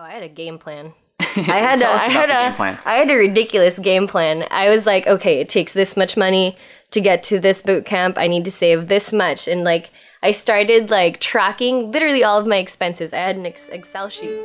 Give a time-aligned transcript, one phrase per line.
[0.00, 0.94] Oh, I had a game plan.
[1.20, 1.26] I
[1.58, 2.78] had a, Tell us I had the a, game plan.
[2.86, 4.46] I had a ridiculous game plan.
[4.50, 6.56] I was like, okay, it takes this much money
[6.92, 8.16] to get to this boot camp.
[8.16, 9.90] I need to save this much, and like
[10.22, 13.12] I started like tracking literally all of my expenses.
[13.12, 14.40] I had an ex- Excel sheet.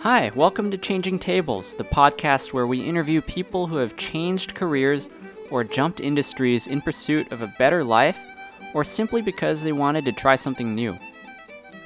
[0.00, 5.08] Hi, welcome to Changing Tables, the podcast where we interview people who have changed careers
[5.52, 8.18] or jumped industries in pursuit of a better life
[8.74, 10.98] or simply because they wanted to try something new.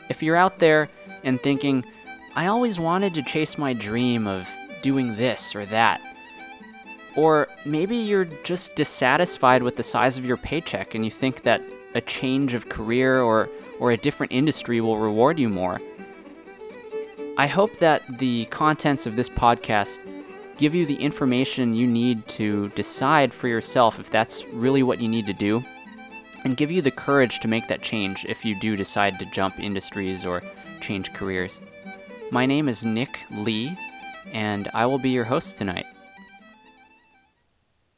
[0.08, 0.88] If you're out there
[1.24, 1.84] and thinking,
[2.36, 4.48] I always wanted to chase my dream of
[4.82, 6.00] doing this or that,
[7.16, 11.60] or maybe you're just dissatisfied with the size of your paycheck and you think that
[11.94, 13.48] a change of career or,
[13.80, 15.80] or a different industry will reward you more.
[17.38, 19.98] I hope that the contents of this podcast
[20.56, 25.08] give you the information you need to decide for yourself if that's really what you
[25.08, 25.62] need to do,
[26.44, 29.58] and give you the courage to make that change if you do decide to jump
[29.58, 30.42] industries or
[30.80, 31.60] change careers.
[32.30, 33.76] My name is Nick Lee,
[34.32, 35.86] and I will be your host tonight.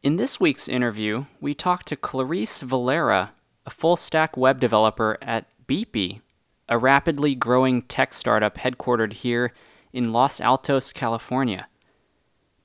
[0.02, 3.32] In this week's interview, we talked to Clarice Valera,
[3.66, 6.20] a full stack web developer at Beepi,
[6.68, 9.52] a rapidly growing tech startup headquartered here
[9.92, 11.66] in Los Altos, California.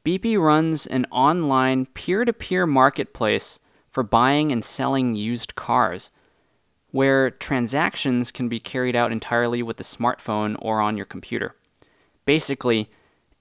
[0.05, 3.59] Beepi runs an online peer to peer marketplace
[3.89, 6.11] for buying and selling used cars,
[6.91, 11.55] where transactions can be carried out entirely with a smartphone or on your computer.
[12.25, 12.89] Basically,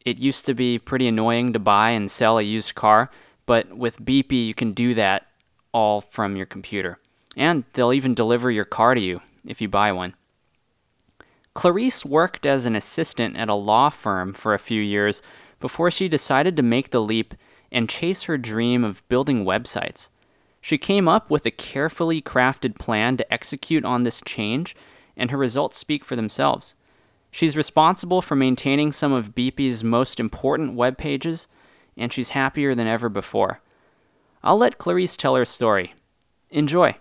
[0.05, 3.11] it used to be pretty annoying to buy and sell a used car,
[3.45, 5.27] but with Beepi, you can do that
[5.73, 6.99] all from your computer.
[7.37, 10.15] And they'll even deliver your car to you if you buy one.
[11.55, 15.23] Clarice worked as an assistant at a law firm for a few years
[15.63, 17.35] before she decided to make the leap
[17.71, 20.11] and chase her dream of building websites.
[20.61, 24.77] She came up with a carefully crafted plan to execute on this change,
[25.17, 26.77] and her results speak for themselves.
[27.31, 31.48] She's responsible for maintaining some of Beepi's most important web pages,
[31.97, 33.61] and she's happier than ever before.
[34.45, 35.95] I'll let Clarice tell her story.
[36.51, 36.95] Enjoy.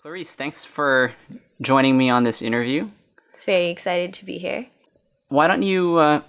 [0.00, 1.12] Clarice, thanks for
[1.60, 2.88] joining me on this interview.
[3.34, 4.68] It's very excited to be here.
[5.28, 6.22] Why don't you uh,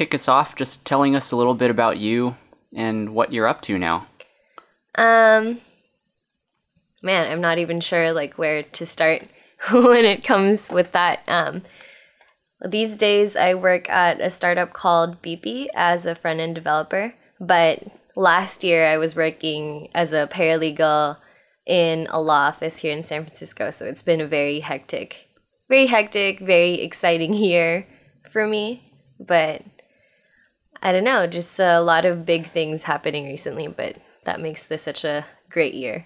[0.00, 2.34] kick us off just telling us a little bit about you
[2.74, 4.06] and what you're up to now?
[4.94, 5.60] Um,
[7.02, 9.24] man, I'm not even sure like where to start
[9.70, 11.20] when it comes with that.
[11.28, 11.64] Um,
[12.66, 17.12] these days, I work at a startup called Beepi as a front end developer.
[17.38, 17.84] But
[18.16, 21.18] last year, I was working as a paralegal
[21.66, 23.70] in a law office here in San Francisco.
[23.70, 25.28] So it's been a very hectic,
[25.68, 27.86] very hectic, very exciting year
[28.32, 28.82] for me.
[29.20, 29.60] But
[30.82, 33.68] I don't know, just a lot of big things happening recently.
[33.68, 36.04] But that makes this such a great year.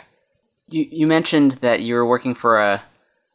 [0.68, 2.82] You, you mentioned that you were working for a,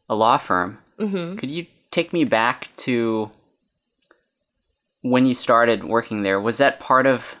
[0.08, 0.78] a law firm.
[0.98, 3.30] hmm Could you take me back to
[5.02, 6.40] when you started working there?
[6.40, 7.36] Was that part of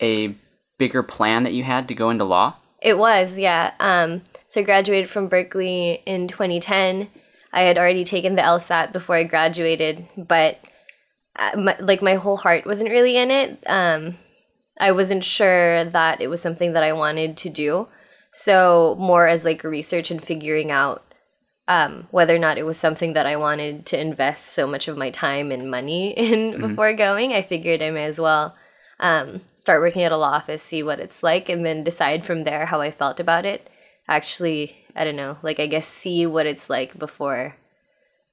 [0.00, 0.36] a
[0.78, 2.56] bigger plan that you had to go into law?
[2.82, 3.72] It was, yeah.
[3.80, 7.08] Um, so I graduated from Berkeley in 2010.
[7.52, 10.58] I had already taken the LSAT before I graduated, but
[11.56, 13.62] my, like my whole heart wasn't really in it.
[13.66, 14.16] Um,
[14.78, 17.88] I wasn't sure that it was something that I wanted to do.
[18.32, 21.02] So more as like research and figuring out
[21.68, 24.96] um, whether or not it was something that I wanted to invest so much of
[24.96, 27.32] my time and money in before going.
[27.32, 28.54] I figured I may as well
[29.00, 32.44] um, start working at a law office, see what it's like, and then decide from
[32.44, 33.68] there how I felt about it.
[34.08, 37.56] Actually, I don't know, like I guess see what it's like before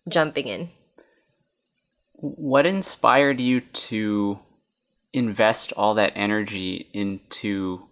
[0.07, 0.69] jumping in.
[2.23, 4.39] What inspired you to
[5.11, 7.84] invest all that energy into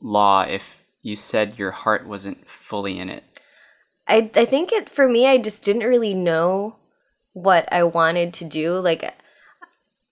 [0.00, 0.62] law if
[1.02, 3.24] you said your heart wasn't fully in it?
[4.08, 6.76] I I think it for me I just didn't really know
[7.34, 8.72] what I wanted to do.
[8.72, 9.12] Like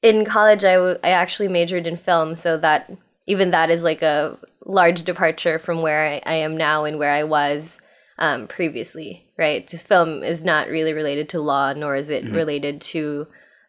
[0.03, 2.93] in college I, w- I actually majored in film, so that
[3.27, 4.37] even that is like a
[4.67, 7.79] large departure from where I, I am now and where I was
[8.19, 9.67] um, previously, right?
[9.67, 13.27] Just film is not really related to law, nor is it related to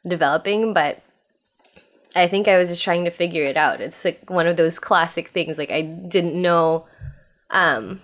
[0.07, 1.01] developing, but
[2.15, 3.81] I think I was just trying to figure it out.
[3.81, 5.57] It's like one of those classic things.
[5.57, 6.85] Like I didn't know
[7.51, 8.01] um,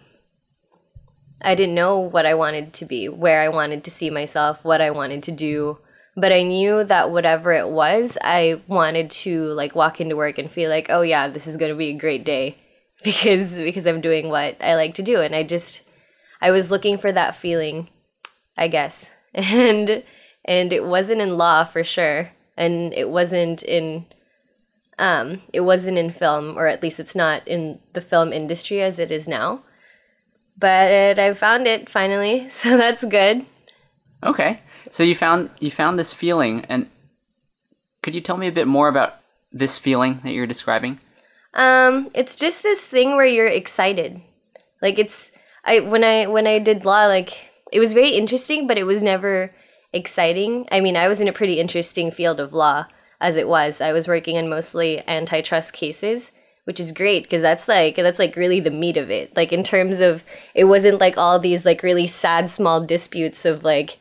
[1.41, 4.81] I didn't know what I wanted to be, where I wanted to see myself, what
[4.81, 5.77] I wanted to do.
[6.15, 10.51] But I knew that whatever it was, I wanted to like walk into work and
[10.51, 12.57] feel like, oh yeah, this is going to be a great day
[13.03, 15.81] because because I'm doing what I like to do and I just
[16.41, 17.89] I was looking for that feeling,
[18.57, 19.05] I guess.
[19.33, 20.03] And
[20.47, 24.05] and it wasn't in law for sure and it wasn't in
[24.99, 28.97] Um, it wasn't in film, or at least it's not in the film industry as
[28.97, 29.61] it is now.
[30.57, 33.45] But I found it finally, so that's good.
[34.23, 34.61] Okay.
[34.89, 36.89] So you found you found this feeling and
[38.01, 39.15] could you tell me a bit more about
[39.51, 41.00] this feeling that you're describing?
[41.53, 44.21] Um, it's just this thing where you're excited.
[44.81, 45.31] Like it's
[45.65, 49.01] I when I when I did law, like it was very interesting, but it was
[49.01, 49.53] never
[49.97, 50.67] exciting.
[50.71, 52.85] I mean, I was in a pretty interesting field of law
[53.19, 53.81] as it was.
[53.81, 56.31] I was working on mostly antitrust cases,
[56.63, 59.35] which is great because that's like that's like really the meat of it.
[59.35, 60.23] Like in terms of
[60.53, 63.97] it wasn't like all these like really sad small disputes of like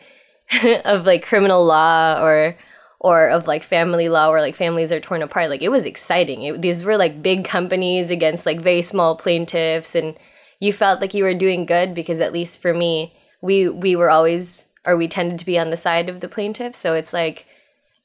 [0.85, 2.57] of like criminal law or
[3.01, 5.51] or of like family law where like families are torn apart.
[5.51, 6.43] Like it was exciting.
[6.43, 10.17] It, these were like big companies against like very small plaintiffs and
[10.61, 14.11] you felt like you were doing good because at least for me, we we were
[14.11, 16.75] always or we tended to be on the side of the plaintiff.
[16.75, 17.47] So it's like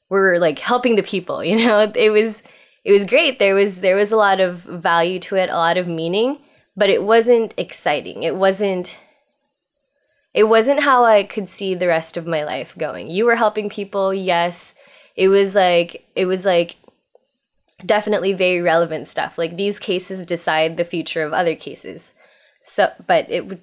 [0.08, 1.90] we're like helping the people, you know?
[1.94, 2.34] It was
[2.84, 3.38] it was great.
[3.38, 6.38] There was there was a lot of value to it, a lot of meaning,
[6.76, 8.24] but it wasn't exciting.
[8.24, 8.96] It wasn't
[10.34, 13.10] it wasn't how I could see the rest of my life going.
[13.10, 14.74] You were helping people, yes.
[15.14, 16.76] It was like it was like
[17.84, 19.38] definitely very relevant stuff.
[19.38, 22.10] Like these cases decide the future of other cases.
[22.64, 23.60] So, but it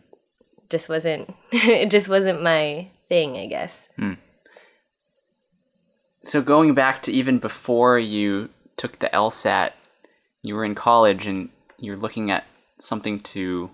[0.69, 3.73] just wasn't it just wasn't my thing, I guess.
[3.97, 4.13] Hmm.
[6.23, 9.71] So going back to even before you took the LSAT,
[10.43, 12.45] you were in college and you're looking at
[12.79, 13.69] something to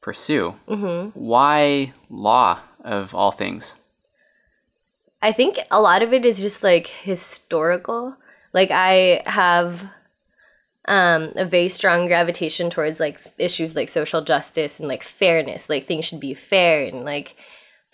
[0.00, 0.54] pursue.
[0.68, 1.18] Mm-hmm.
[1.18, 3.76] Why law of all things?
[5.22, 8.16] I think a lot of it is just like historical.
[8.52, 9.80] Like I have
[10.86, 15.68] um, a very strong gravitation towards like issues like social justice and like fairness.
[15.68, 17.36] Like things should be fair and like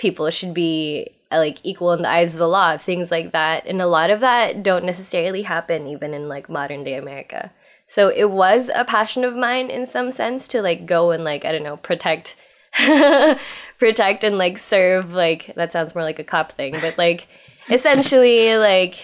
[0.01, 3.67] people should be like equal in the eyes of the law, things like that.
[3.67, 7.53] And a lot of that don't necessarily happen even in like modern day America.
[7.87, 11.45] So it was a passion of mine in some sense to like go and like
[11.45, 12.35] I don't know protect
[13.79, 17.29] protect and like serve like that sounds more like a cop thing, but like
[17.71, 18.97] essentially like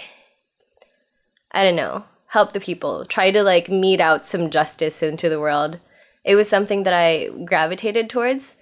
[1.52, 5.40] I don't know, help the people, try to like mete out some justice into the
[5.40, 5.78] world.
[6.24, 8.56] It was something that I gravitated towards,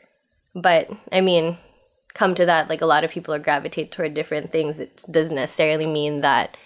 [0.55, 1.57] but I mean,
[2.15, 4.79] come to that like a lot of people are gravitate toward different things.
[4.79, 6.57] It doesn't necessarily mean that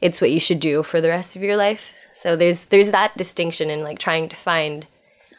[0.00, 1.80] it's what you should do for the rest of your life.
[2.14, 4.86] So there's there's that distinction in like trying to find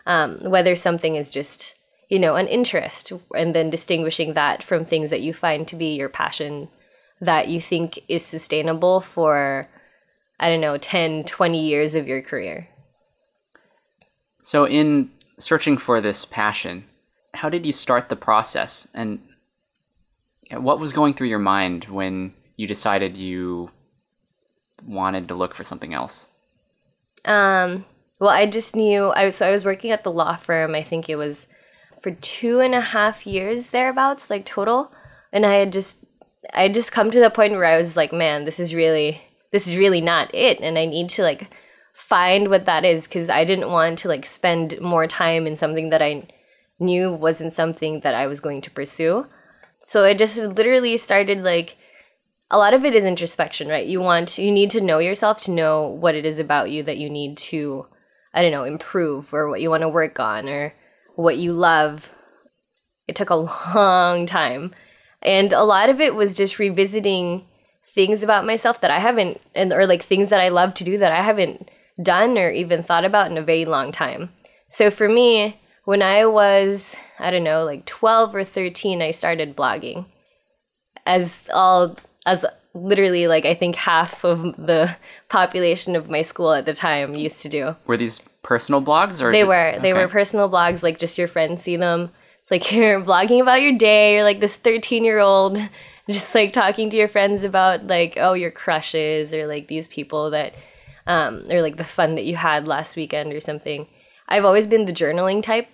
[0.06, 1.76] um, whether something is just
[2.10, 5.96] you know an interest and then distinguishing that from things that you find to be
[5.96, 6.70] your passion
[7.22, 9.68] that you think is sustainable for
[10.40, 12.68] i don't know 10 20 years of your career.
[14.42, 16.86] So in searching for this passion
[17.34, 18.88] how did you start the process?
[18.94, 19.20] And
[20.52, 23.72] what was going through your mind when you decided you
[24.86, 26.28] wanted to look for something else?
[27.26, 27.86] Um,
[28.20, 30.76] well, I just knew I was so I was working at the law firm.
[30.76, 31.48] I think it was
[32.02, 34.92] for two and a half years thereabouts, like total.
[35.32, 35.98] And I had just
[36.54, 39.22] I had just come to the point where I was like, man, this is really
[39.52, 41.50] this is really not it, and I need to like
[41.94, 45.90] find what that is because I didn't want to like spend more time in something
[45.90, 46.28] that I
[46.80, 49.26] knew wasn't something that I was going to pursue.
[49.90, 51.76] So I just literally started like
[52.52, 53.88] a lot of it is introspection, right?
[53.88, 57.00] You want you need to know yourself to know what it is about you that
[57.00, 57.88] you need to
[58.32, 60.76] I don't know, improve or what you want to work on or
[61.16, 62.08] what you love.
[63.08, 63.36] It took a
[63.76, 64.76] long time.
[65.24, 67.48] And a lot of it was just revisiting
[67.84, 71.00] things about myself that I haven't and or like things that I love to do
[71.00, 71.72] that I haven't
[72.04, 74.30] done or even thought about in a very long time.
[74.70, 79.56] So for me, when I was, I don't know, like 12 or 13, I started
[79.56, 80.06] blogging.
[81.06, 84.96] As all, as literally like I think half of the
[85.30, 87.76] population of my school at the time used to do.
[87.88, 89.80] Were these personal blogs or They did, were.
[89.82, 89.94] They okay.
[89.94, 92.12] were personal blogs like just your friends see them.
[92.44, 95.58] It's like you're blogging about your day, you're like this 13-year-old
[96.10, 100.32] just like talking to your friends about like oh your crushes or like these people
[100.32, 100.54] that
[101.06, 103.88] um or like the fun that you had last weekend or something.
[104.28, 105.68] I've always been the journaling type.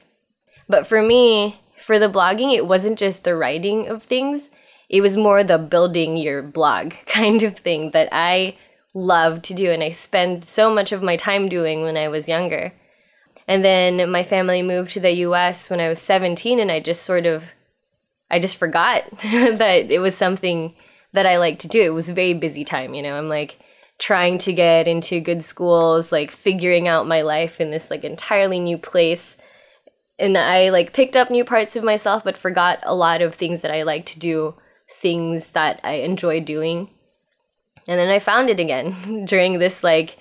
[0.67, 4.49] But for me, for the blogging, it wasn't just the writing of things,
[4.89, 8.57] it was more the building your blog kind of thing that I
[8.93, 12.27] love to do and I spend so much of my time doing when I was
[12.27, 12.73] younger.
[13.47, 17.03] And then my family moved to the US when I was 17 and I just
[17.03, 17.43] sort of
[18.31, 20.73] I just forgot that it was something
[21.13, 21.81] that I like to do.
[21.81, 23.15] It was a very busy time, you know.
[23.15, 23.59] I'm like
[23.99, 28.59] trying to get into good schools, like figuring out my life in this like entirely
[28.59, 29.34] new place
[30.17, 33.61] and I like picked up new parts of myself, but forgot a lot of things
[33.61, 34.55] that I like to do,
[35.01, 36.89] things that I enjoy doing.
[37.87, 40.17] And then I found it again during this like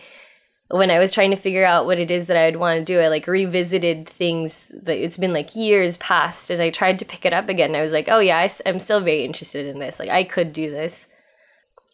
[0.69, 2.99] when I was trying to figure out what it is that I'd want to do,
[2.99, 7.25] I like revisited things that it's been like years past and I tried to pick
[7.25, 7.77] it up again.
[7.77, 9.99] I was like, oh yeah, I, I'm still very interested in this.
[9.99, 11.07] Like I could do this.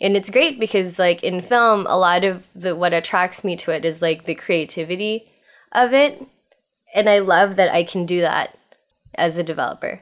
[0.01, 3.73] And it's great because like in film, a lot of the what attracts me to
[3.73, 5.31] it is like the creativity
[5.73, 6.27] of it.
[6.95, 8.57] And I love that I can do that
[9.15, 10.01] as a developer.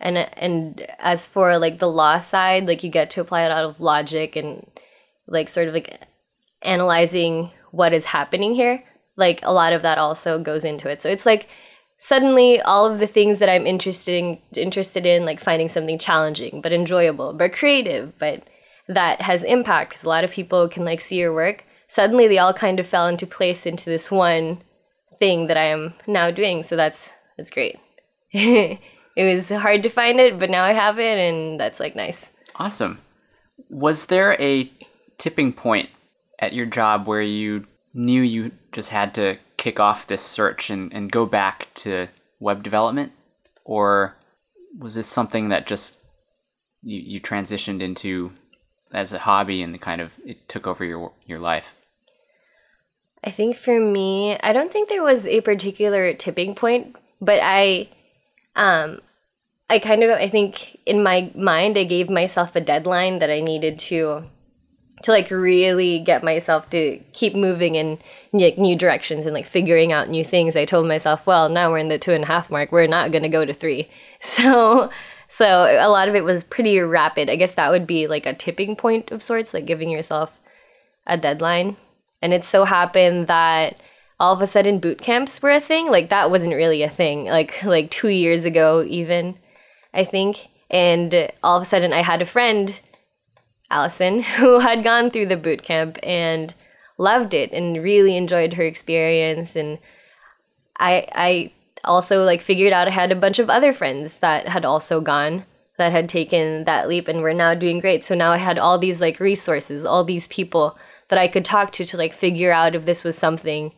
[0.00, 3.64] And and as for like the law side, like you get to apply a lot
[3.64, 4.66] of logic and
[5.26, 6.00] like sort of like
[6.62, 8.82] analyzing what is happening here.
[9.16, 11.02] Like a lot of that also goes into it.
[11.02, 11.48] So it's like
[11.98, 16.60] suddenly all of the things that I'm interested in, interested in, like finding something challenging
[16.60, 18.44] but enjoyable, but creative, but
[18.86, 21.64] that has impact because a lot of people can like see your work.
[21.88, 24.62] Suddenly they all kind of fell into place into this one
[25.18, 26.62] thing that I am now doing.
[26.62, 27.78] So that's that's great.
[28.32, 28.80] it
[29.16, 32.18] was hard to find it, but now I have it, and that's like nice.
[32.56, 32.98] Awesome.
[33.70, 34.70] Was there a
[35.18, 35.90] tipping point
[36.38, 40.92] at your job where you knew you just had to kick off this search and,
[40.92, 42.08] and go back to
[42.40, 43.12] web development?
[43.64, 44.16] Or
[44.78, 45.96] was this something that just
[46.82, 48.32] you, you transitioned into
[48.92, 51.66] as a hobby and kind of it took over your your life?
[53.24, 57.88] I think for me, I don't think there was a particular tipping point, but I
[58.56, 59.00] um
[59.70, 63.40] I kind of I think in my mind I gave myself a deadline that I
[63.40, 64.24] needed to
[65.02, 67.98] to like really get myself to keep moving in
[68.32, 70.56] like new directions and like figuring out new things.
[70.56, 72.72] I told myself well now we're in the two and a half mark.
[72.72, 73.90] We're not to go to three.
[74.20, 74.90] So
[75.28, 77.28] so a lot of it was pretty rapid.
[77.28, 80.40] I guess that would be like a tipping point of sorts like giving yourself
[81.06, 81.76] a deadline
[82.22, 83.76] and it so happened that
[84.20, 87.24] all of a sudden boot camps were a thing like that wasn't really a thing
[87.24, 89.36] like like two years ago even
[89.94, 92.80] i think and all of a sudden i had a friend
[93.70, 96.54] Allison, who had gone through the boot camp and
[96.96, 99.54] loved it and really enjoyed her experience.
[99.54, 99.78] And
[100.78, 101.52] I, I
[101.84, 105.44] also like figured out I had a bunch of other friends that had also gone
[105.76, 108.04] that had taken that leap and were now doing great.
[108.04, 110.76] So now I had all these like resources, all these people
[111.10, 113.72] that I could talk to to like figure out if this was something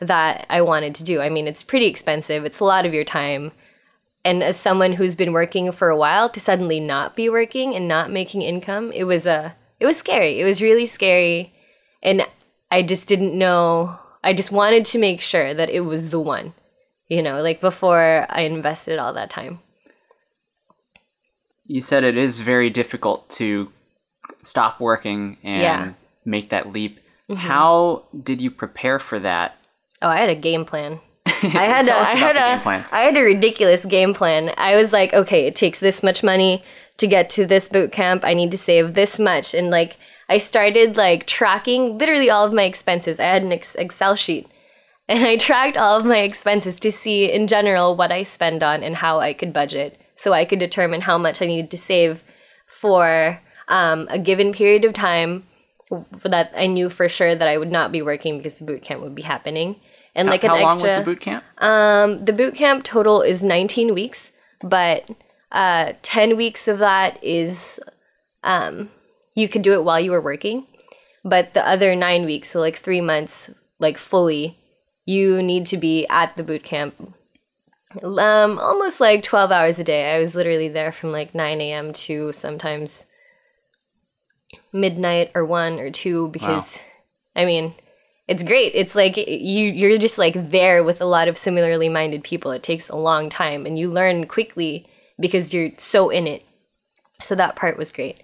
[0.00, 1.20] that I wanted to do.
[1.20, 2.44] I mean, it's pretty expensive.
[2.44, 3.52] It's a lot of your time
[4.24, 7.88] and as someone who's been working for a while to suddenly not be working and
[7.88, 11.52] not making income it was a it was scary it was really scary
[12.02, 12.26] and
[12.70, 16.52] i just didn't know i just wanted to make sure that it was the one
[17.08, 19.60] you know like before i invested all that time
[21.64, 23.70] you said it is very difficult to
[24.42, 25.92] stop working and yeah.
[26.24, 27.34] Make that leap mm-hmm.
[27.34, 29.56] how did you prepare for that
[30.00, 33.22] oh i had a game plan I had a, I had a, I had a
[33.22, 34.52] ridiculous game plan.
[34.56, 36.64] I was like, okay, it takes this much money
[36.98, 38.24] to get to this boot camp.
[38.24, 39.96] I need to save this much, and like
[40.28, 43.20] I started like tracking literally all of my expenses.
[43.20, 44.48] I had an Excel sheet,
[45.08, 48.82] and I tracked all of my expenses to see in general what I spend on
[48.82, 52.24] and how I could budget, so I could determine how much I needed to save
[52.66, 55.46] for um, a given period of time
[56.24, 59.02] that I knew for sure that I would not be working because the boot camp
[59.02, 59.76] would be happening
[60.14, 60.68] and how, like an how extra.
[60.68, 61.44] How long was the boot camp?
[61.58, 64.30] Um, the boot camp total is 19 weeks,
[64.62, 65.08] but
[65.52, 67.80] uh, 10 weeks of that is
[68.42, 68.90] um,
[69.34, 70.66] you could do it while you were working,
[71.24, 74.58] but the other nine weeks, so like three months, like fully,
[75.04, 76.94] you need to be at the boot camp.
[78.02, 80.14] Um, almost like 12 hours a day.
[80.14, 81.92] I was literally there from like 9 a.m.
[81.92, 83.04] to sometimes
[84.72, 86.80] midnight or 1 or 2 because, wow.
[87.36, 87.74] I mean,
[88.28, 88.72] it's great.
[88.74, 92.50] It's like you you're just like there with a lot of similarly minded people.
[92.52, 94.86] It takes a long time and you learn quickly
[95.20, 96.42] because you're so in it.
[97.22, 98.22] So that part was great.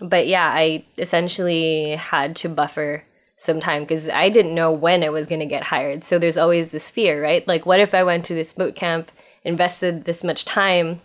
[0.00, 3.02] But yeah, I essentially had to buffer
[3.36, 6.04] some time because I didn't know when I was going to get hired.
[6.04, 7.46] So there's always this fear, right?
[7.48, 9.10] Like what if I went to this boot camp,
[9.44, 11.00] invested this much time,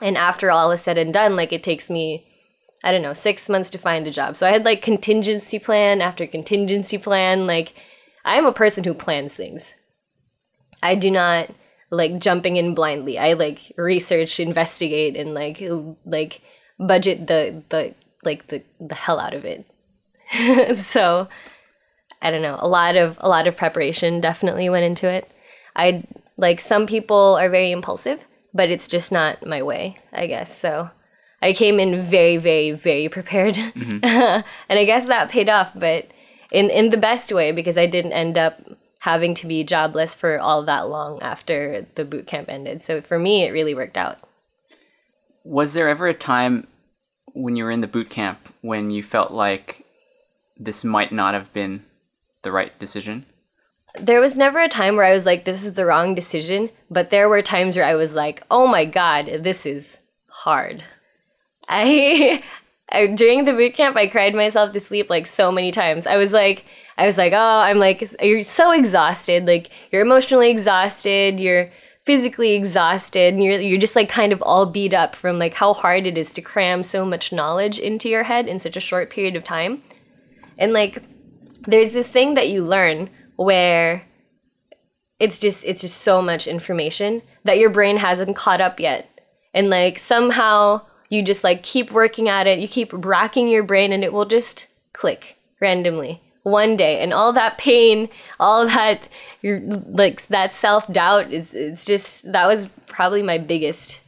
[0.00, 2.27] and after all is said and done, like it takes me
[2.84, 4.36] I don't know, six months to find a job.
[4.36, 7.46] So I had like contingency plan after contingency plan.
[7.46, 7.74] Like,
[8.24, 9.62] I'm a person who plans things.
[10.82, 11.50] I do not
[11.90, 13.18] like jumping in blindly.
[13.18, 15.62] I like research, investigate, and like
[16.04, 16.40] like
[16.78, 19.66] budget the the like the the hell out of it.
[20.76, 21.28] so
[22.20, 22.58] I don't know.
[22.60, 25.30] A lot of a lot of preparation definitely went into it.
[25.74, 26.04] I
[26.36, 28.20] like some people are very impulsive,
[28.54, 30.56] but it's just not my way, I guess.
[30.56, 30.90] So
[31.40, 34.04] I came in very, very, very prepared, mm-hmm.
[34.68, 36.08] and I guess that paid off, but
[36.50, 38.60] in in the best way because I didn't end up
[39.00, 42.82] having to be jobless for all that long after the boot camp ended.
[42.82, 44.18] So for me, it really worked out.
[45.44, 46.66] Was there ever a time
[47.32, 49.84] when you were in the boot camp when you felt like
[50.58, 51.84] this might not have been
[52.42, 53.24] the right decision?
[53.98, 57.10] There was never a time where I was like, this is the wrong decision, but
[57.10, 60.84] there were times where I was like, oh my god, this is hard.
[61.68, 62.42] I,
[62.90, 66.06] I during the boot camp, I cried myself to sleep like so many times.
[66.06, 66.64] I was like,
[66.96, 69.46] I was like, oh, I'm like, you're so exhausted.
[69.46, 71.38] Like, you're emotionally exhausted.
[71.38, 71.70] You're
[72.04, 73.34] physically exhausted.
[73.34, 76.18] And you're, you're just like kind of all beat up from like how hard it
[76.18, 79.44] is to cram so much knowledge into your head in such a short period of
[79.44, 79.82] time.
[80.58, 81.02] And like,
[81.66, 84.02] there's this thing that you learn where
[85.20, 89.08] it's just it's just so much information that your brain hasn't caught up yet
[89.54, 92.58] and like somehow you just like keep working at it.
[92.58, 97.00] You keep racking your brain and it will just click randomly one day.
[97.00, 99.08] And all that pain all that
[99.42, 104.00] you're like that self-doubt is it's just that was probably my biggest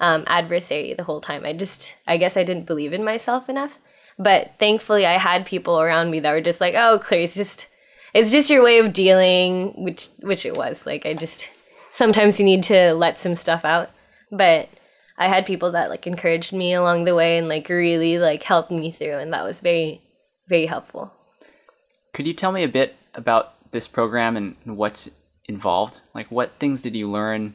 [0.00, 1.44] um, adversary the whole time.
[1.44, 3.78] I just i guess i didn't believe in myself enough.
[4.18, 7.68] But thankfully i had people around me that were just like oh claire it's just
[8.14, 10.84] it's just your way of dealing which which it was.
[10.86, 11.48] Like i just
[11.90, 13.90] sometimes you need to let some stuff out.
[14.30, 14.68] But
[15.22, 18.70] i had people that like encouraged me along the way and like really like helped
[18.70, 20.02] me through and that was very
[20.48, 21.12] very helpful.
[22.12, 25.08] Could you tell me a bit about this program and what's
[25.46, 26.00] involved?
[26.14, 27.54] Like what things did you learn?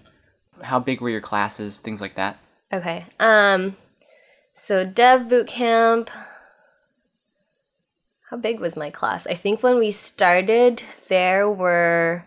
[0.64, 1.80] How big were your classes?
[1.80, 2.40] Things like that?
[2.74, 3.78] Okay um
[4.56, 6.10] so dev boot camp.
[8.30, 9.26] How big was my class?
[9.28, 12.26] I think when we started, there were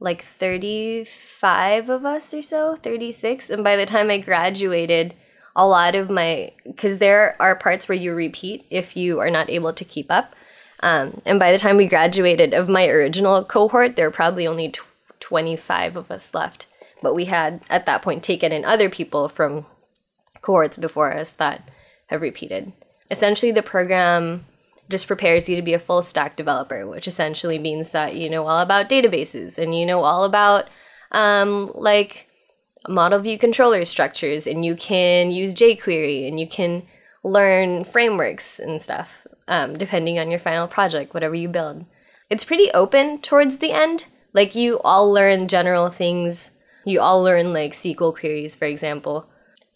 [0.00, 3.50] like 35 of us or so, 36.
[3.50, 5.14] And by the time I graduated,
[5.54, 9.48] a lot of my, because there are parts where you repeat if you are not
[9.48, 10.34] able to keep up.
[10.80, 14.70] Um, and by the time we graduated, of my original cohort, there were probably only
[14.70, 14.82] tw-
[15.20, 16.66] 25 of us left.
[17.02, 19.64] But we had, at that point, taken in other people from
[20.42, 21.70] cohorts before us that
[22.08, 22.72] have repeated.
[23.10, 24.44] Essentially, the program
[24.88, 28.46] just prepares you to be a full stack developer, which essentially means that you know
[28.46, 30.66] all about databases and you know all about
[31.12, 32.28] um, like
[32.88, 36.82] model view controller structures, and you can use jQuery and you can
[37.24, 41.84] learn frameworks and stuff um, depending on your final project, whatever you build.
[42.30, 44.06] It's pretty open towards the end.
[44.32, 46.50] Like you all learn general things.
[46.84, 49.28] You all learn like SQL queries, for example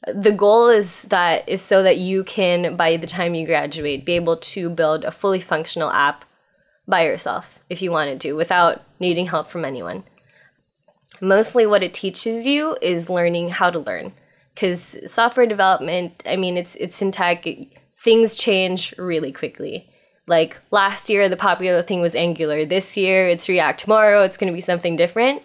[0.06, 4.12] the goal is that is so that you can by the time you graduate be
[4.12, 6.24] able to build a fully functional app
[6.88, 10.02] by yourself if you wanted to without needing help from anyone.
[11.20, 14.12] Mostly what it teaches you is learning how to learn
[14.54, 17.46] because software development i mean it's it's in tech
[18.02, 19.86] things change really quickly.
[20.26, 22.64] Like last year the popular thing was angular.
[22.64, 23.80] This year it's react.
[23.80, 25.42] Tomorrow it's going to be something different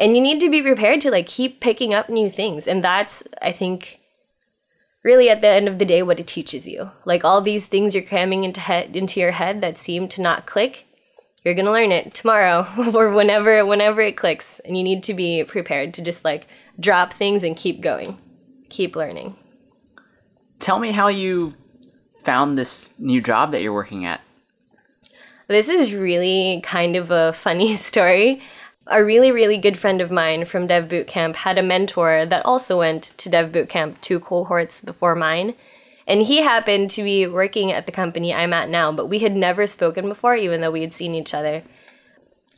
[0.00, 2.66] and you need to be prepared to like keep picking up new things.
[2.66, 4.00] And that's i think
[5.04, 6.90] really at the end of the day what it teaches you.
[7.04, 10.46] Like all these things you're cramming into head into your head that seem to not
[10.46, 10.86] click
[11.44, 14.60] you're going to learn it tomorrow or whenever whenever it clicks.
[14.64, 16.46] And you need to be prepared to just like
[16.78, 18.18] drop things and keep going.
[18.68, 19.36] Keep learning.
[20.58, 21.54] Tell me how you
[22.24, 24.20] found this new job that you're working at.
[25.48, 28.42] This is really kind of a funny story
[28.90, 32.78] a really, really good friend of mine from Dev Bootcamp had a mentor that also
[32.78, 35.54] went to Dev Bootcamp two cohorts before mine.
[36.06, 39.36] And he happened to be working at the company I'm at now, but we had
[39.36, 41.62] never spoken before, even though we had seen each other.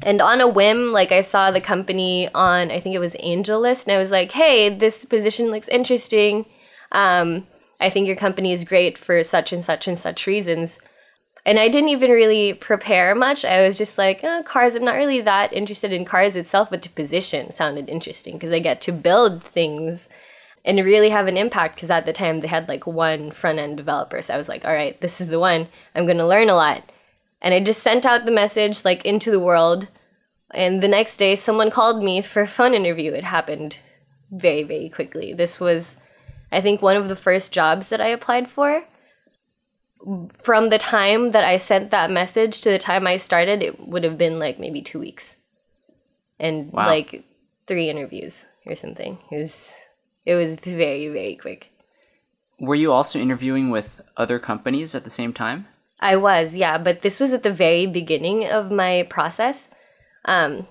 [0.02, 3.84] And on a whim, like I saw the company on, I think it was AngelList,
[3.84, 6.46] and I was like, hey, this position looks interesting.
[6.92, 7.46] Um,
[7.78, 10.78] I think your company is great for such and such and such reasons.
[11.44, 13.44] And I didn't even really prepare much.
[13.44, 14.74] I was just like, oh, cars.
[14.76, 18.60] I'm not really that interested in cars itself, but the position sounded interesting because I
[18.60, 20.00] get to build things
[20.64, 21.74] and really have an impact.
[21.74, 24.64] Because at the time they had like one front end developer, so I was like,
[24.64, 25.68] all right, this is the one.
[25.96, 26.92] I'm gonna learn a lot.
[27.40, 29.88] And I just sent out the message like into the world.
[30.54, 33.12] And the next day, someone called me for a phone interview.
[33.12, 33.78] It happened
[34.30, 35.32] very, very quickly.
[35.32, 35.96] This was,
[36.52, 38.84] I think, one of the first jobs that I applied for
[40.42, 44.04] from the time that I sent that message to the time I started, it would
[44.04, 45.36] have been like maybe two weeks,
[46.38, 46.86] and wow.
[46.86, 47.24] like
[47.66, 49.18] three interviews or something.
[49.30, 49.72] It was
[50.26, 51.68] it was very very quick.
[52.58, 55.66] Were you also interviewing with other companies at the same time?
[55.98, 59.64] I was, yeah, but this was at the very beginning of my process.
[60.24, 60.66] Um,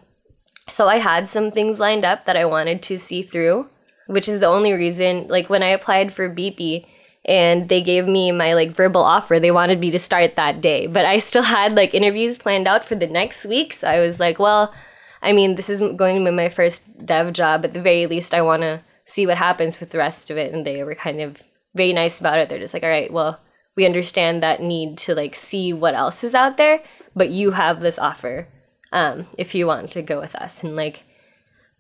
[0.70, 3.70] so I had some things lined up that I wanted to see through,
[4.08, 5.28] which is the only reason.
[5.28, 6.86] Like when I applied for Beepi
[7.26, 9.40] and they gave me my like verbal offer.
[9.40, 10.88] They wanted me to start that day.
[10.88, 13.74] But i still had like interviews planned out for the next week.
[13.74, 14.74] So i was like well
[15.22, 17.66] i mean this is going to be my first dev job.
[17.66, 20.54] At the very least i want to see what happens with the rest of it.
[20.54, 21.38] And they were kind of
[21.76, 22.50] very nice about it.
[22.50, 23.40] They're just like all right well
[23.76, 26.84] we understand that need to like see what else is out there
[27.16, 28.48] but you have this offer
[28.92, 30.64] um, if you want to go with us.
[30.64, 31.04] And like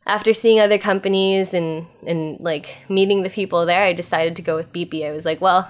[0.05, 4.55] after seeing other companies and and like meeting the people there, I decided to go
[4.55, 5.07] with Beepi.
[5.07, 5.69] I was like, well,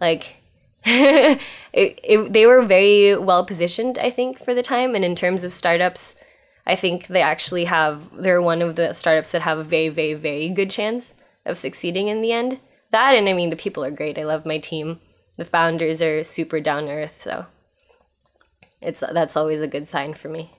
[0.00, 0.36] like
[0.84, 1.40] it,
[1.72, 4.94] it, they were very well positioned, I think, for the time.
[4.94, 6.14] And in terms of startups,
[6.66, 10.14] I think they actually have they're one of the startups that have a very, very,
[10.14, 11.12] very good chance
[11.44, 12.60] of succeeding in the end.
[12.90, 14.18] That and I mean the people are great.
[14.18, 15.00] I love my team.
[15.36, 17.46] The founders are super down earth, so
[18.80, 20.55] it's that's always a good sign for me.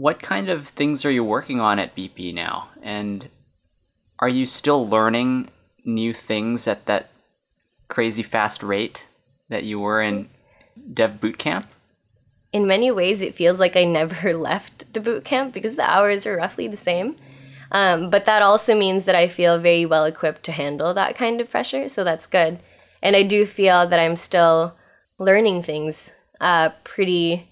[0.00, 2.70] What kind of things are you working on at Beepi now?
[2.82, 3.28] And
[4.18, 5.50] are you still learning
[5.84, 7.10] new things at that
[7.88, 9.06] crazy fast rate
[9.50, 10.30] that you were in
[10.94, 11.66] Dev Bootcamp?
[12.50, 16.24] In many ways, it feels like I never left the boot camp because the hours
[16.24, 17.16] are roughly the same.
[17.70, 21.42] Um, but that also means that I feel very well equipped to handle that kind
[21.42, 22.58] of pressure, so that's good.
[23.02, 24.74] And I do feel that I'm still
[25.18, 26.08] learning things
[26.40, 27.49] uh, pretty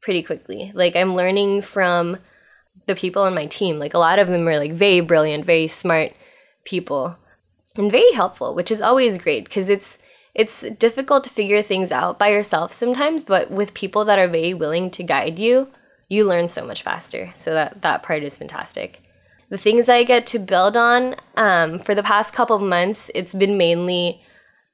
[0.00, 0.72] pretty quickly.
[0.74, 2.18] Like I'm learning from
[2.86, 3.78] the people on my team.
[3.78, 6.12] Like a lot of them are like very brilliant, very smart
[6.64, 7.16] people,
[7.76, 9.98] and very helpful, which is always great because it's
[10.34, 14.54] it's difficult to figure things out by yourself sometimes, but with people that are very
[14.54, 15.68] willing to guide you,
[16.08, 17.32] you learn so much faster.
[17.34, 19.00] So that that part is fantastic.
[19.50, 23.34] The things I get to build on um, for the past couple of months, it's
[23.34, 24.22] been mainly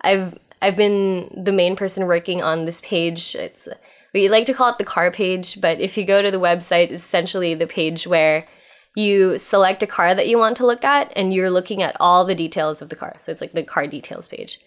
[0.01, 3.35] I've I've been the main person working on this page.
[3.35, 3.69] It's
[4.15, 6.91] we like to call it the car page, but if you go to the website,
[6.91, 8.47] it's essentially the page where
[8.95, 12.25] you select a car that you want to look at and you're looking at all
[12.25, 13.17] the details of the car.
[13.19, 14.61] So it's like the car details page.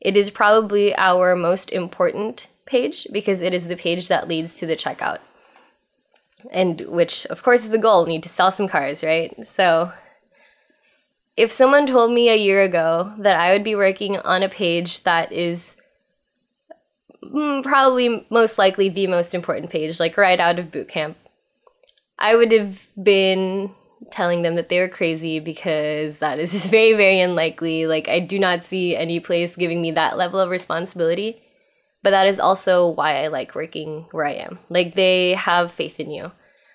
[0.00, 4.66] It is probably our most important page because it is the page that leads to
[4.66, 5.18] the checkout.
[6.52, 8.04] And which, of course, is the goal.
[8.04, 9.36] We need to sell some cars, right?
[9.56, 9.90] So
[11.36, 15.02] if someone told me a year ago that I would be working on a page
[15.02, 15.72] that is
[17.32, 21.16] Mm, probably most likely the most important page, like right out of boot camp.
[22.18, 23.74] I would have been
[24.10, 27.86] telling them that they were crazy because that is very, very unlikely.
[27.86, 31.42] Like, I do not see any place giving me that level of responsibility.
[32.02, 34.58] But that is also why I like working where I am.
[34.68, 36.30] Like, they have faith in you.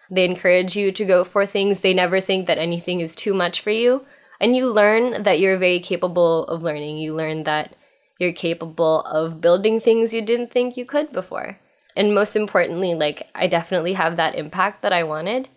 [0.09, 1.79] They encourage you to go for things.
[1.79, 4.05] They never think that anything is too much for you.
[4.41, 6.97] And you learn that you're very capable of learning.
[6.97, 7.75] You learn that
[8.21, 11.59] you're capable of building things you didn't think you could before.
[11.95, 15.49] And most importantly, like I definitely have that impact that I wanted,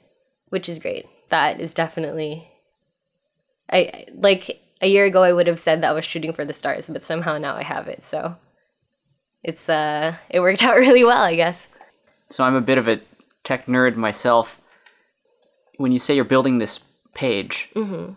[0.48, 1.06] which is great.
[1.28, 2.48] That is definitely
[3.70, 6.54] I like a year ago I would have said that I was shooting for the
[6.54, 8.04] stars, but somehow now I have it.
[8.04, 8.34] So
[9.42, 11.60] it's uh it worked out really well, I guess.
[12.30, 13.00] So I'm a bit of a
[13.44, 14.58] tech nerd myself.
[15.76, 16.80] When you say you're building this
[17.12, 18.14] page, mm-hmm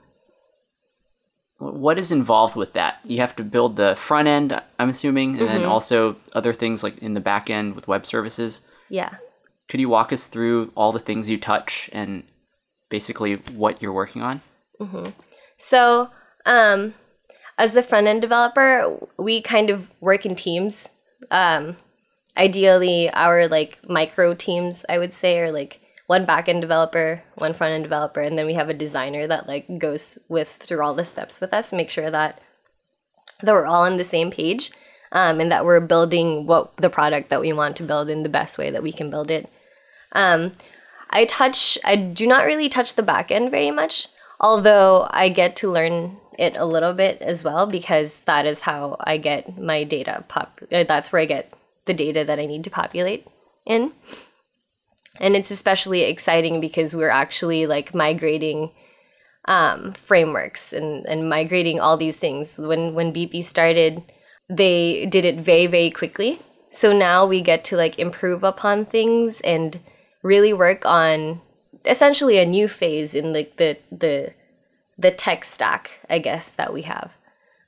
[1.59, 2.99] what is involved with that?
[3.03, 5.57] You have to build the front end, I'm assuming, and mm-hmm.
[5.57, 8.61] then also other things like in the back end with web services.
[8.89, 9.15] Yeah.
[9.67, 12.23] Could you walk us through all the things you touch and
[12.89, 14.41] basically what you're working on?
[14.79, 15.09] Mm-hmm.
[15.57, 16.09] So,
[16.45, 16.93] um,
[17.57, 20.87] as the front end developer, we kind of work in teams.
[21.31, 21.75] Um,
[22.37, 27.73] ideally, our like micro teams, I would say, are like one backend developer, one front
[27.73, 31.05] end developer, and then we have a designer that like goes with through all the
[31.05, 32.41] steps with us, make sure that
[33.41, 34.71] that we're all on the same page,
[35.11, 38.29] um, and that we're building what the product that we want to build in the
[38.29, 39.49] best way that we can build it.
[40.13, 40.53] Um,
[41.09, 44.07] I touch, I do not really touch the backend very much,
[44.39, 48.97] although I get to learn it a little bit as well because that is how
[48.99, 50.61] I get my data pop.
[50.71, 51.53] Uh, that's where I get
[51.85, 53.27] the data that I need to populate
[53.65, 53.91] in
[55.19, 58.71] and it's especially exciting because we're actually like migrating
[59.45, 62.49] um, frameworks and, and migrating all these things.
[62.57, 64.03] When when Beepi started,
[64.49, 66.41] they did it very very quickly.
[66.69, 69.79] So now we get to like improve upon things and
[70.21, 71.41] really work on
[71.85, 74.33] essentially a new phase in like the the
[74.97, 77.11] the tech stack, I guess that we have.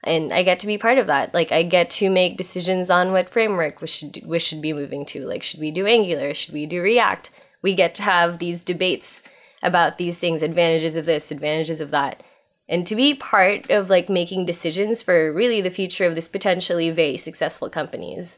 [0.03, 1.33] And I get to be part of that.
[1.33, 5.05] Like I get to make decisions on what framework we should we should be moving
[5.07, 5.25] to.
[5.25, 6.33] Like should we do Angular?
[6.33, 7.31] Should we do React?
[7.61, 9.21] we get to have these debates
[9.61, 12.23] about these things advantages of this advantages of that
[12.67, 16.89] and to be part of like making decisions for really the future of this potentially
[16.91, 18.37] very successful companies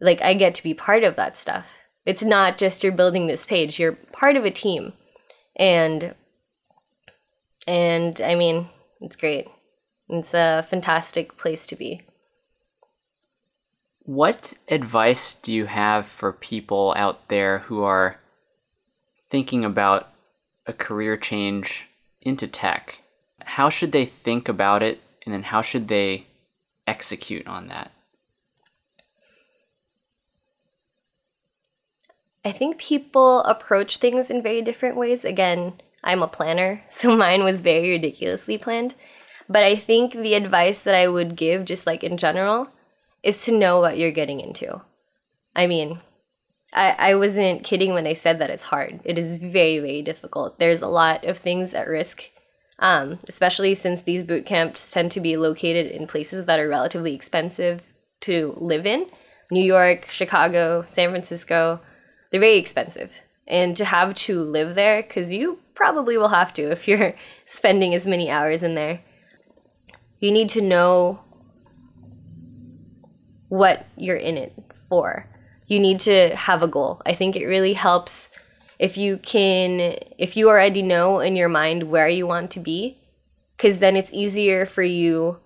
[0.00, 1.66] like i get to be part of that stuff
[2.06, 4.92] it's not just you're building this page you're part of a team
[5.56, 6.14] and
[7.66, 8.68] and i mean
[9.00, 9.48] it's great
[10.12, 12.02] it's a fantastic place to be
[14.04, 18.16] what advice do you have for people out there who are
[19.30, 20.08] thinking about
[20.66, 21.84] a career change
[22.20, 22.98] into tech?
[23.40, 26.26] How should they think about it, and then how should they
[26.86, 27.92] execute on that?
[32.44, 35.24] I think people approach things in very different ways.
[35.24, 38.96] Again, I'm a planner, so mine was very ridiculously planned.
[39.52, 42.68] But I think the advice that I would give, just like in general,
[43.22, 44.80] is to know what you're getting into.
[45.54, 46.00] I mean,
[46.72, 49.00] I, I wasn't kidding when I said that it's hard.
[49.04, 50.58] It is very, very difficult.
[50.58, 52.30] There's a lot of things at risk,
[52.78, 57.14] um, especially since these boot camps tend to be located in places that are relatively
[57.14, 57.82] expensive
[58.22, 59.06] to live in.
[59.50, 61.78] New York, Chicago, San Francisco,
[62.30, 63.12] they're very expensive.
[63.46, 67.94] And to have to live there, because you probably will have to if you're spending
[67.94, 69.00] as many hours in there,
[70.22, 71.20] you need to know
[73.48, 74.54] what you're in it
[74.88, 75.28] for.
[75.66, 77.02] You need to have a goal.
[77.04, 78.30] I think it really helps
[78.78, 82.98] if you can, if you already know in your mind where you want to be,
[83.56, 85.40] because then it's easier for you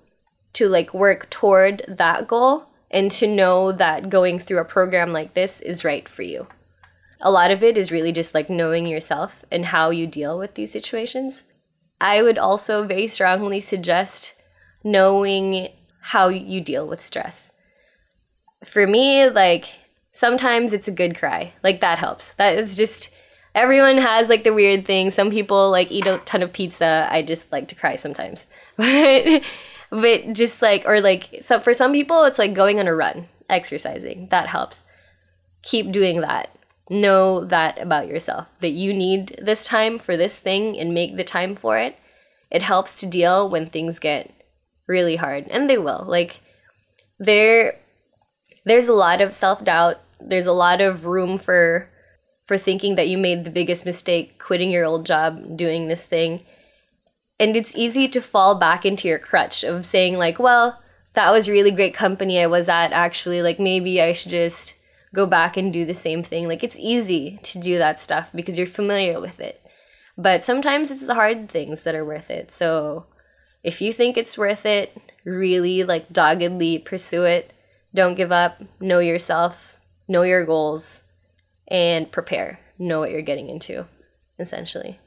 [0.52, 5.32] to like work toward that goal and to know that going through a program like
[5.32, 6.46] this is right for you.
[7.22, 10.54] A lot of it is really just like knowing yourself and how you deal with
[10.54, 11.42] these situations.
[11.98, 14.35] I would also very strongly suggest
[14.86, 15.68] knowing
[16.00, 17.50] how you deal with stress.
[18.64, 19.66] For me, like
[20.12, 21.52] sometimes it's a good cry.
[21.64, 22.32] Like that helps.
[22.34, 23.10] That is just
[23.54, 25.10] everyone has like the weird thing.
[25.10, 27.08] Some people like eat a ton of pizza.
[27.10, 28.46] I just like to cry sometimes.
[28.78, 29.42] But
[30.02, 33.28] but just like or like so for some people it's like going on a run,
[33.48, 34.28] exercising.
[34.30, 34.80] That helps.
[35.62, 36.50] Keep doing that.
[36.90, 41.24] Know that about yourself that you need this time for this thing and make the
[41.24, 41.96] time for it.
[42.50, 44.35] It helps to deal when things get
[44.86, 46.04] really hard and they will.
[46.06, 46.40] Like
[47.18, 47.78] there
[48.64, 49.96] there's a lot of self-doubt.
[50.20, 51.88] There's a lot of room for
[52.46, 56.44] for thinking that you made the biggest mistake quitting your old job doing this thing.
[57.38, 60.80] And it's easy to fall back into your crutch of saying like well
[61.14, 62.92] that was really great company i was at.
[62.92, 64.74] Actually like maybe i should just
[65.14, 66.46] go back and do the same thing.
[66.46, 69.60] Like it's easy to do that stuff because you're familiar with it.
[70.18, 72.52] But sometimes it's the hard things that are worth it.
[72.52, 73.06] So
[73.66, 77.52] if you think it's worth it really like doggedly pursue it
[77.94, 79.76] don't give up know yourself
[80.08, 81.02] know your goals
[81.68, 83.84] and prepare know what you're getting into
[84.38, 84.98] essentially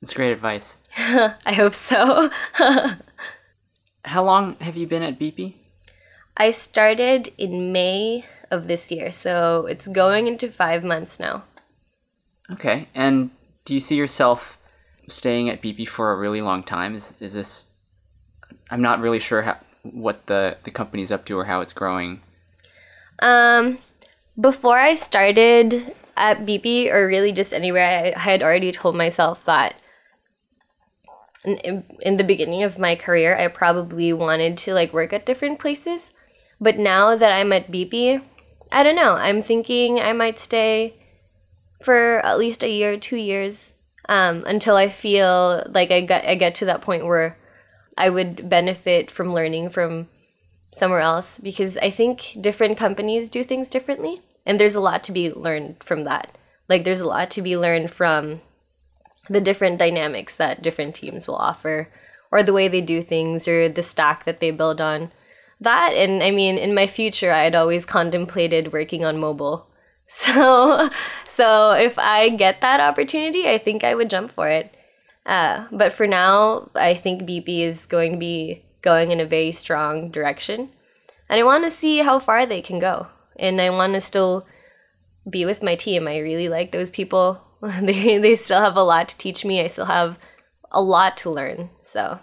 [0.00, 0.78] That's great advice.
[0.96, 2.30] I hope so.
[4.04, 5.56] How long have you been at Beepi?
[6.38, 11.44] I started in May of this year, so it's going into five months now.
[12.50, 12.88] Okay.
[12.94, 13.30] And
[13.66, 14.56] do you see yourself
[15.10, 16.94] staying at Beepi for a really long time?
[16.94, 17.68] Is is this?
[18.70, 22.20] I'm not really sure how, what the the company's up to or how it's growing.
[23.20, 23.78] Um,
[24.40, 29.74] before I started at Beepi, or really just anywhere, I had already told myself that
[31.44, 35.26] in, in, in the beginning of my career, I probably wanted to like work at
[35.26, 36.10] different places.
[36.60, 38.22] But now that I'm at Beepi,
[38.70, 39.14] I don't know.
[39.14, 40.94] I'm thinking I might stay
[41.82, 43.72] for at least a year, two years,
[44.08, 47.36] um, until I feel like I get I get to that point where
[47.96, 50.08] I would benefit from learning from
[50.72, 55.12] somewhere else because I think different companies do things differently, and there's a lot to
[55.12, 56.36] be learned from that.
[56.68, 58.40] Like there's a lot to be learned from
[59.28, 61.88] the different dynamics that different teams will offer,
[62.32, 65.12] or the way they do things, or the stack that they build on.
[65.60, 69.69] That and I mean, in my future, I had always contemplated working on mobile.
[70.10, 70.90] So,
[71.28, 74.74] so if I get that opportunity, I think I would jump for it.
[75.24, 79.52] Uh, but for now, I think Beepi is going to be going in a very
[79.52, 80.70] strong direction,
[81.28, 83.06] and I want to see how far they can go.
[83.38, 84.46] And I want to still
[85.28, 86.08] be with my team.
[86.08, 87.40] I really like those people.
[87.82, 89.60] they they still have a lot to teach me.
[89.60, 90.18] I still have
[90.72, 91.70] a lot to learn.
[91.82, 92.18] So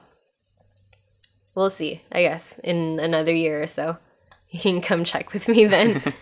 [1.55, 2.01] we'll see.
[2.11, 3.97] I guess in another year or so,
[4.49, 6.13] you can come check with me then.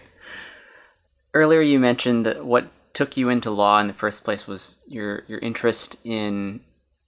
[1.35, 5.23] Earlier, you mentioned that what took you into law in the first place was your
[5.27, 6.61] your interest in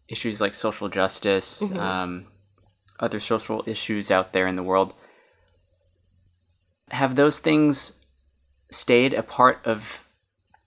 [0.10, 2.28] issues like social justice, um,
[3.00, 4.94] other social issues out there in the world.
[6.90, 8.02] Have those things
[8.70, 10.00] stayed a part of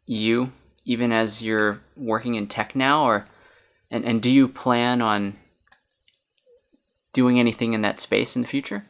[0.07, 0.53] you
[0.85, 3.29] even as you're working in tech now, or
[3.91, 5.35] and and do you plan on
[7.13, 8.87] doing anything in that space in the future?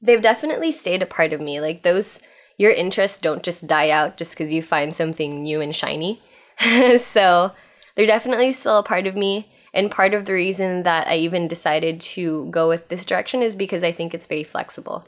[0.00, 1.60] They've definitely stayed a part of me.
[1.60, 2.20] Like those,
[2.58, 6.20] your interests don't just die out just because you find something new and shiny.
[6.98, 7.52] so
[7.94, 9.50] they're definitely still a part of me.
[9.72, 13.54] And part of the reason that I even decided to go with this direction is
[13.54, 15.06] because I think it's very flexible.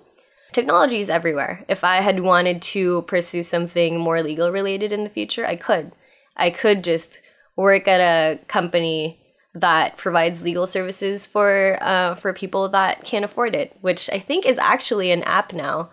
[0.52, 1.64] Technology is everywhere.
[1.68, 5.92] If I had wanted to pursue something more legal related in the future, I could.
[6.36, 7.20] I could just
[7.56, 9.20] work at a company
[9.54, 14.46] that provides legal services for uh, for people that can't afford it, which I think
[14.46, 15.90] is actually an app now.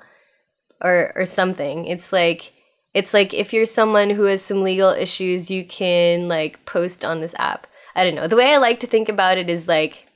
[0.81, 1.85] Or or something.
[1.85, 2.53] It's like
[2.93, 7.21] it's like if you're someone who has some legal issues, you can like post on
[7.21, 7.67] this app.
[7.95, 8.27] I don't know.
[8.27, 10.07] The way I like to think about it is like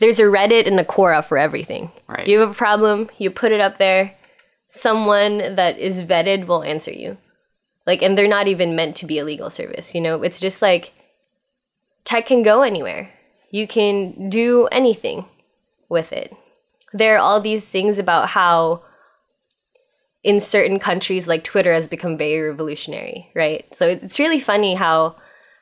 [0.00, 1.92] there's a Reddit and a Quora for everything.
[2.08, 2.26] Right.
[2.26, 4.16] You have a problem, you put it up there.
[4.70, 7.18] Someone that is vetted will answer you.
[7.86, 9.94] Like, and they're not even meant to be a legal service.
[9.94, 10.92] You know, it's just like
[12.04, 13.10] tech can go anywhere.
[13.50, 15.26] You can do anything
[15.88, 16.34] with it.
[16.92, 18.82] There are all these things about how
[20.22, 23.64] in certain countries like Twitter has become very revolutionary, right?
[23.74, 25.16] So it's really funny how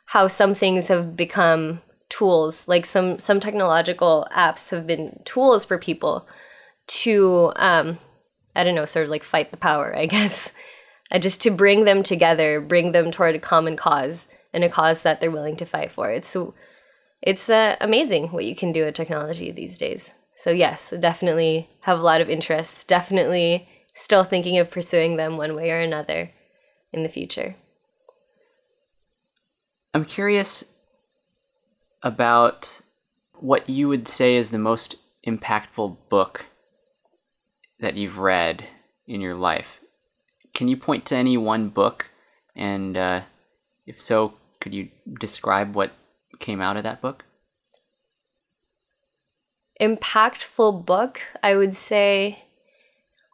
[0.06, 5.78] how some things have become tools, like some some technological apps have been tools for
[5.78, 6.26] people
[6.88, 7.98] to um
[8.56, 10.50] I don't know, sort of like fight the power, I guess.
[11.10, 15.02] Uh, just to bring them together, bring them toward a common cause and a cause
[15.02, 16.10] that they're willing to fight for.
[16.10, 16.54] It's so
[17.22, 20.10] it's uh, amazing what you can do with technology these days.
[20.36, 22.84] So yes, definitely have a lot of interests.
[22.84, 23.68] Definitely
[23.98, 26.30] still thinking of pursuing them one way or another
[26.92, 27.56] in the future.
[29.92, 30.64] I'm curious
[32.02, 32.80] about
[33.34, 36.46] what you would say is the most impactful book
[37.80, 38.64] that you've read
[39.06, 39.80] in your life.
[40.54, 42.06] Can you point to any one book?
[42.54, 43.22] And uh,
[43.86, 44.88] if so, could you
[45.20, 45.92] describe what
[46.38, 47.24] came out of that book?
[49.80, 52.44] Impactful book, I would say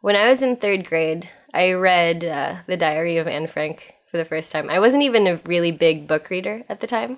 [0.05, 4.17] when I was in third grade, I read uh, The Diary of Anne Frank for
[4.17, 4.69] the first time.
[4.69, 7.17] I wasn't even a really big book reader at the time.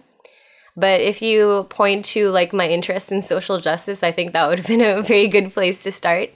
[0.77, 4.59] But if you point to like my interest in social justice, I think that would
[4.59, 6.29] have been a very good place to start.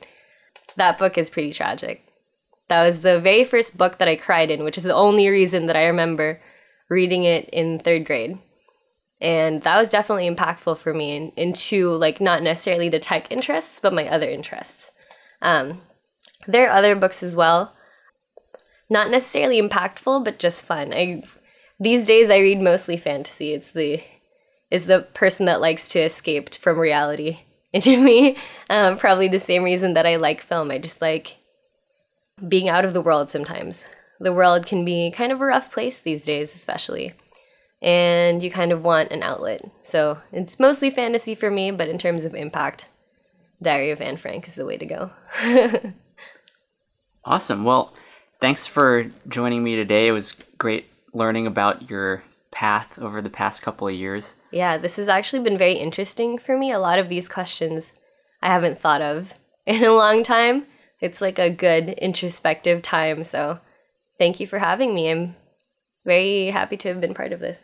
[0.75, 2.05] That book is pretty tragic.
[2.67, 5.67] That was the very first book that I cried in, which is the only reason
[5.67, 6.41] that I remember
[6.89, 8.37] reading it in third grade.
[9.21, 13.79] And that was definitely impactful for me in, into like not necessarily the tech interests,
[13.81, 14.91] but my other interests.
[15.41, 15.79] Um,
[16.47, 17.75] there are other books as well,
[18.89, 20.93] not necessarily impactful, but just fun.
[20.93, 21.23] I
[21.79, 23.53] these days I read mostly fantasy.
[23.53, 24.03] It's the
[24.69, 27.39] is the person that likes to escape from reality
[27.73, 28.37] into me.
[28.69, 30.71] Um, probably the same reason that I like film.
[30.71, 31.37] I just like
[32.47, 33.83] being out of the world sometimes.
[34.19, 37.13] The world can be kind of a rough place these days, especially.
[37.81, 39.61] And you kind of want an outlet.
[39.81, 42.87] So it's mostly fantasy for me, but in terms of impact,
[43.61, 45.11] Diary of Anne Frank is the way to go.
[47.25, 47.63] awesome.
[47.63, 47.93] Well,
[48.39, 50.07] thanks for joining me today.
[50.07, 54.35] It was great learning about your path over the past couple of years.
[54.51, 56.71] Yeah, this has actually been very interesting for me.
[56.71, 57.93] A lot of these questions
[58.41, 59.33] I haven't thought of
[59.65, 60.65] in a long time.
[60.99, 63.23] It's like a good introspective time.
[63.23, 63.59] So
[64.19, 65.09] thank you for having me.
[65.09, 65.35] I'm
[66.05, 67.59] very happy to have been part of this.